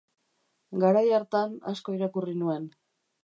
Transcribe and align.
Garai 0.83 1.03
hartan 1.17 1.53
asko 1.73 1.95
irakurri 1.99 2.35
nuen. 2.41 2.69